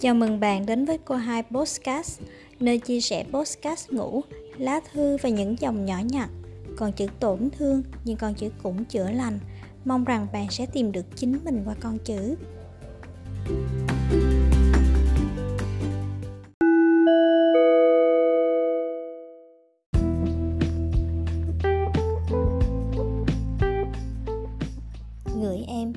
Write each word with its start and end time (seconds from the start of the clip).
Chào 0.00 0.14
mừng 0.14 0.40
bạn 0.40 0.66
đến 0.66 0.84
với 0.84 0.98
cô 0.98 1.14
hai 1.14 1.42
Postcast, 1.42 2.20
nơi 2.60 2.78
chia 2.78 3.00
sẻ 3.00 3.24
postcast 3.32 3.90
ngủ, 3.90 4.22
lá 4.58 4.80
thư 4.92 5.16
và 5.22 5.28
những 5.28 5.56
dòng 5.58 5.84
nhỏ 5.84 5.98
nhặt. 6.04 6.28
Còn 6.76 6.92
chữ 6.92 7.06
tổn 7.20 7.50
thương 7.58 7.82
nhưng 8.04 8.16
con 8.16 8.34
chữ 8.34 8.50
cũng 8.62 8.84
chữa 8.84 9.10
lành. 9.10 9.38
Mong 9.84 10.04
rằng 10.04 10.26
bạn 10.32 10.50
sẽ 10.50 10.66
tìm 10.66 10.92
được 10.92 11.06
chính 11.16 11.38
mình 11.44 11.62
qua 11.66 11.74
con 11.80 11.98
chữ. 11.98 12.34
Gửi 25.42 25.64
em, 25.68 25.92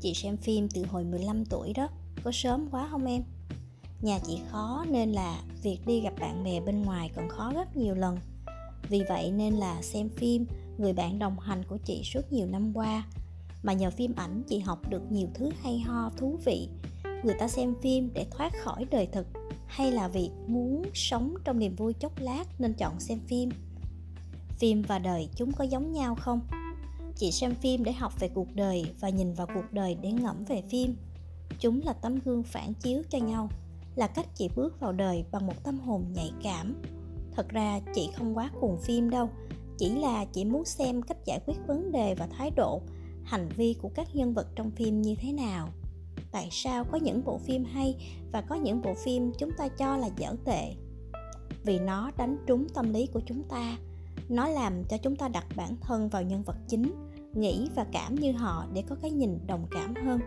chị 0.00 0.14
xem 0.14 0.36
phim 0.36 0.68
từ 0.68 0.84
hồi 0.84 1.04
15 1.04 1.44
tuổi 1.44 1.72
đó, 1.72 1.88
có 2.24 2.30
sớm 2.34 2.68
quá 2.70 2.88
không 2.90 3.06
em? 3.06 3.22
Nhà 4.02 4.18
chị 4.26 4.40
khó 4.50 4.84
nên 4.90 5.12
là 5.12 5.42
việc 5.62 5.78
đi 5.86 6.00
gặp 6.00 6.12
bạn 6.20 6.44
bè 6.44 6.60
bên 6.60 6.82
ngoài 6.82 7.10
còn 7.16 7.28
khó 7.28 7.52
gấp 7.54 7.76
nhiều 7.76 7.94
lần. 7.94 8.18
Vì 8.88 9.02
vậy 9.08 9.30
nên 9.30 9.54
là 9.54 9.82
xem 9.82 10.08
phim, 10.08 10.46
người 10.78 10.92
bạn 10.92 11.18
đồng 11.18 11.38
hành 11.38 11.64
của 11.64 11.76
chị 11.84 12.02
suốt 12.04 12.32
nhiều 12.32 12.46
năm 12.46 12.76
qua. 12.76 13.06
Mà 13.62 13.72
nhờ 13.72 13.90
phim 13.90 14.14
ảnh 14.16 14.42
chị 14.48 14.58
học 14.58 14.90
được 14.90 15.02
nhiều 15.12 15.28
thứ 15.34 15.50
hay 15.62 15.78
ho, 15.78 16.10
thú 16.16 16.38
vị. 16.44 16.68
Người 17.24 17.34
ta 17.38 17.48
xem 17.48 17.74
phim 17.82 18.10
để 18.14 18.26
thoát 18.30 18.52
khỏi 18.64 18.86
đời 18.90 19.06
thực 19.12 19.26
hay 19.66 19.92
là 19.92 20.08
vì 20.08 20.30
muốn 20.46 20.82
sống 20.94 21.34
trong 21.44 21.58
niềm 21.58 21.76
vui 21.76 21.92
chốc 21.92 22.12
lát 22.18 22.44
nên 22.58 22.74
chọn 22.74 23.00
xem 23.00 23.20
phim. 23.26 23.50
Phim 24.58 24.82
và 24.82 24.98
đời 24.98 25.28
chúng 25.36 25.52
có 25.52 25.64
giống 25.64 25.92
nhau 25.92 26.14
không? 26.14 26.40
Chị 27.16 27.32
xem 27.32 27.54
phim 27.54 27.84
để 27.84 27.92
học 27.92 28.20
về 28.20 28.28
cuộc 28.28 28.54
đời 28.54 28.84
và 29.00 29.08
nhìn 29.08 29.34
vào 29.34 29.46
cuộc 29.54 29.72
đời 29.72 29.96
để 30.02 30.12
ngẫm 30.12 30.44
về 30.44 30.62
phim. 30.70 30.96
Chúng 31.60 31.80
là 31.84 31.92
tấm 31.92 32.18
gương 32.24 32.42
phản 32.42 32.74
chiếu 32.74 33.02
cho 33.10 33.18
nhau 33.18 33.48
là 33.96 34.06
cách 34.06 34.26
chị 34.34 34.50
bước 34.56 34.80
vào 34.80 34.92
đời 34.92 35.24
bằng 35.32 35.46
một 35.46 35.64
tâm 35.64 35.78
hồn 35.78 36.04
nhạy 36.12 36.32
cảm. 36.42 36.82
Thật 37.32 37.48
ra, 37.48 37.80
chị 37.94 38.10
không 38.16 38.36
quá 38.36 38.50
cuồng 38.60 38.76
phim 38.80 39.10
đâu, 39.10 39.30
chỉ 39.78 39.94
là 39.94 40.24
chị 40.24 40.44
muốn 40.44 40.64
xem 40.64 41.02
cách 41.02 41.24
giải 41.24 41.40
quyết 41.46 41.56
vấn 41.66 41.92
đề 41.92 42.14
và 42.14 42.26
thái 42.26 42.50
độ, 42.56 42.82
hành 43.24 43.48
vi 43.56 43.76
của 43.82 43.90
các 43.94 44.16
nhân 44.16 44.34
vật 44.34 44.46
trong 44.54 44.70
phim 44.70 45.02
như 45.02 45.14
thế 45.20 45.32
nào. 45.32 45.68
Tại 46.30 46.48
sao 46.50 46.84
có 46.84 46.98
những 46.98 47.24
bộ 47.24 47.38
phim 47.38 47.64
hay 47.64 47.96
và 48.32 48.40
có 48.40 48.54
những 48.54 48.82
bộ 48.82 48.94
phim 48.94 49.32
chúng 49.38 49.50
ta 49.58 49.68
cho 49.68 49.96
là 49.96 50.08
dở 50.16 50.34
tệ? 50.44 50.74
Vì 51.64 51.78
nó 51.78 52.10
đánh 52.16 52.36
trúng 52.46 52.66
tâm 52.74 52.92
lý 52.92 53.06
của 53.06 53.20
chúng 53.26 53.42
ta. 53.42 53.78
Nó 54.28 54.48
làm 54.48 54.84
cho 54.84 54.96
chúng 54.98 55.16
ta 55.16 55.28
đặt 55.28 55.46
bản 55.56 55.76
thân 55.80 56.08
vào 56.08 56.22
nhân 56.22 56.42
vật 56.42 56.56
chính, 56.68 56.92
nghĩ 57.34 57.68
và 57.74 57.86
cảm 57.92 58.14
như 58.14 58.32
họ 58.32 58.66
để 58.72 58.82
có 58.88 58.96
cái 59.02 59.10
nhìn 59.10 59.38
đồng 59.46 59.66
cảm 59.70 59.94
hơn 60.06 60.20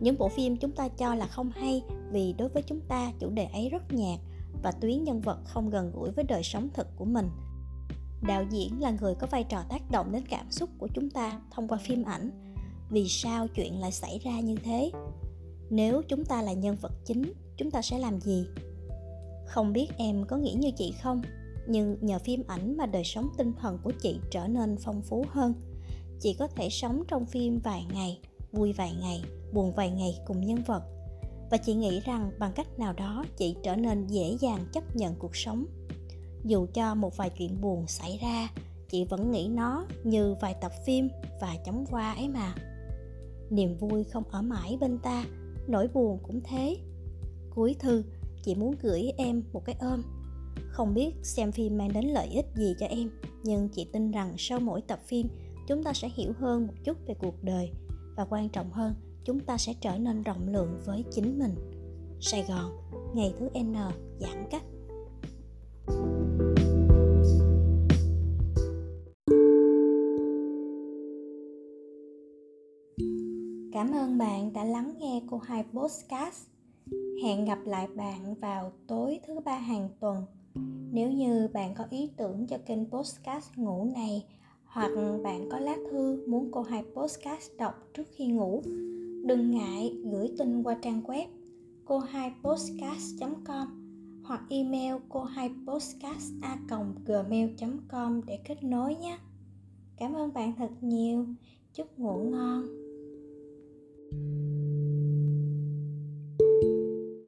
những 0.00 0.18
bộ 0.18 0.28
phim 0.28 0.56
chúng 0.56 0.72
ta 0.72 0.88
cho 0.88 1.14
là 1.14 1.26
không 1.26 1.50
hay 1.50 1.82
vì 2.10 2.34
đối 2.38 2.48
với 2.48 2.62
chúng 2.62 2.80
ta, 2.88 3.12
chủ 3.18 3.30
đề 3.30 3.44
ấy 3.44 3.68
rất 3.68 3.92
nhạt 3.92 4.20
và 4.62 4.72
tuyến 4.72 5.04
nhân 5.04 5.20
vật 5.20 5.38
không 5.44 5.70
gần 5.70 5.92
gũi 5.94 6.10
với 6.10 6.24
đời 6.24 6.42
sống 6.42 6.68
thực 6.74 6.86
của 6.96 7.04
mình. 7.04 7.28
Đạo 8.26 8.44
diễn 8.50 8.80
là 8.80 8.90
người 8.90 9.14
có 9.14 9.26
vai 9.30 9.44
trò 9.44 9.62
tác 9.68 9.90
động 9.90 10.12
đến 10.12 10.22
cảm 10.30 10.50
xúc 10.50 10.70
của 10.78 10.88
chúng 10.94 11.10
ta 11.10 11.40
thông 11.50 11.68
qua 11.68 11.78
phim 11.78 12.04
ảnh. 12.04 12.30
Vì 12.90 13.08
sao 13.08 13.46
chuyện 13.48 13.80
lại 13.80 13.92
xảy 13.92 14.18
ra 14.18 14.40
như 14.40 14.56
thế? 14.64 14.90
Nếu 15.70 16.02
chúng 16.08 16.24
ta 16.24 16.42
là 16.42 16.52
nhân 16.52 16.76
vật 16.80 16.92
chính, 17.04 17.32
chúng 17.56 17.70
ta 17.70 17.82
sẽ 17.82 17.98
làm 17.98 18.20
gì? 18.20 18.46
Không 19.46 19.72
biết 19.72 19.88
em 19.98 20.24
có 20.28 20.36
nghĩ 20.36 20.54
như 20.54 20.70
chị 20.76 20.94
không, 21.02 21.22
nhưng 21.68 21.96
nhờ 22.00 22.18
phim 22.18 22.42
ảnh 22.46 22.76
mà 22.76 22.86
đời 22.86 23.04
sống 23.04 23.28
tinh 23.36 23.52
thần 23.60 23.78
của 23.82 23.92
chị 24.02 24.18
trở 24.30 24.46
nên 24.46 24.76
phong 24.76 25.02
phú 25.02 25.24
hơn. 25.30 25.54
Chị 26.20 26.34
có 26.38 26.46
thể 26.46 26.68
sống 26.70 27.02
trong 27.08 27.26
phim 27.26 27.58
vài 27.58 27.86
ngày 27.92 28.20
vui 28.52 28.72
vài 28.72 28.92
ngày, 29.00 29.22
buồn 29.52 29.72
vài 29.72 29.90
ngày 29.90 30.18
cùng 30.26 30.40
nhân 30.40 30.62
vật. 30.66 30.82
Và 31.50 31.56
chị 31.56 31.74
nghĩ 31.74 32.00
rằng 32.00 32.30
bằng 32.38 32.52
cách 32.54 32.78
nào 32.78 32.92
đó 32.92 33.24
chị 33.36 33.56
trở 33.62 33.76
nên 33.76 34.06
dễ 34.06 34.36
dàng 34.40 34.66
chấp 34.72 34.96
nhận 34.96 35.14
cuộc 35.18 35.36
sống. 35.36 35.66
Dù 36.44 36.66
cho 36.74 36.94
một 36.94 37.16
vài 37.16 37.30
chuyện 37.30 37.60
buồn 37.60 37.86
xảy 37.86 38.18
ra, 38.22 38.48
chị 38.88 39.04
vẫn 39.04 39.30
nghĩ 39.30 39.48
nó 39.48 39.86
như 40.04 40.34
vài 40.40 40.54
tập 40.60 40.72
phim 40.86 41.08
và 41.40 41.56
chóng 41.66 41.84
qua 41.90 42.12
ấy 42.12 42.28
mà. 42.28 42.54
Niềm 43.50 43.76
vui 43.76 44.04
không 44.04 44.24
ở 44.30 44.42
mãi 44.42 44.78
bên 44.80 44.98
ta, 44.98 45.24
nỗi 45.68 45.88
buồn 45.88 46.18
cũng 46.22 46.40
thế. 46.44 46.76
Cuối 47.54 47.76
thư, 47.78 48.04
chị 48.42 48.54
muốn 48.54 48.74
gửi 48.82 49.12
em 49.16 49.42
một 49.52 49.64
cái 49.64 49.76
ôm. 49.80 50.02
Không 50.68 50.94
biết 50.94 51.10
xem 51.22 51.52
phim 51.52 51.78
mang 51.78 51.92
đến 51.92 52.04
lợi 52.04 52.28
ích 52.28 52.46
gì 52.54 52.74
cho 52.80 52.86
em, 52.86 53.10
nhưng 53.42 53.68
chị 53.68 53.86
tin 53.92 54.10
rằng 54.10 54.34
sau 54.38 54.60
mỗi 54.60 54.80
tập 54.80 55.00
phim, 55.06 55.28
chúng 55.68 55.82
ta 55.82 55.92
sẽ 55.92 56.08
hiểu 56.14 56.32
hơn 56.38 56.66
một 56.66 56.74
chút 56.84 56.96
về 57.06 57.14
cuộc 57.14 57.44
đời 57.44 57.70
và 58.16 58.26
quan 58.30 58.48
trọng 58.48 58.70
hơn, 58.70 58.94
chúng 59.24 59.40
ta 59.40 59.58
sẽ 59.58 59.74
trở 59.80 59.98
nên 59.98 60.22
rộng 60.22 60.48
lượng 60.48 60.80
với 60.86 61.04
chính 61.10 61.38
mình 61.38 61.54
sài 62.20 62.44
gòn, 62.48 62.70
ngày 63.14 63.34
thứ 63.38 63.48
n, 63.48 63.74
giãn 64.20 64.46
cách 64.50 64.62
Cảm 73.72 73.92
ơn 73.92 74.18
bạn 74.18 74.52
đã 74.52 74.64
lắng 74.64 74.94
nghe 74.98 75.22
cô 75.30 75.38
hai 75.38 75.64
podcast. 75.74 76.46
Hẹn 77.22 77.44
gặp 77.44 77.58
lại 77.64 77.88
bạn 77.96 78.34
vào 78.34 78.72
tối 78.86 79.20
thứ 79.26 79.40
ba 79.40 79.58
hàng 79.58 79.88
tuần. 80.00 80.24
Nếu 80.92 81.10
như 81.10 81.48
bạn 81.52 81.74
có 81.74 81.84
ý 81.90 82.10
tưởng 82.16 82.46
cho 82.46 82.58
kênh 82.66 82.90
podcast 82.90 83.56
ngủ 83.56 83.84
này 83.94 84.24
hoặc 84.72 84.90
bạn 85.24 85.48
có 85.50 85.58
lá 85.58 85.76
thư 85.90 86.26
muốn 86.26 86.48
cô 86.52 86.62
hai 86.62 86.84
podcast 86.94 87.50
đọc 87.58 87.74
trước 87.94 88.02
khi 88.12 88.26
ngủ, 88.26 88.62
đừng 89.26 89.50
ngại 89.50 89.96
gửi 90.12 90.28
tin 90.38 90.62
qua 90.62 90.74
trang 90.82 91.02
web 91.06 91.26
cô 91.84 91.98
hai 91.98 92.32
Podcast.com 92.42 93.68
hoặc 94.24 94.42
email 94.50 94.94
cô 95.08 95.22
hai 95.22 95.50
Podcast 95.66 96.32
a 96.42 96.58
gmail 97.06 97.50
com 97.88 98.20
để 98.26 98.38
kết 98.44 98.64
nối 98.64 98.94
nhé. 98.94 99.18
Cảm 99.96 100.12
ơn 100.12 100.32
bạn 100.32 100.52
thật 100.58 100.70
nhiều. 100.80 101.26
Chúc 101.74 101.98
ngủ 101.98 102.18
ngon. 102.18 102.91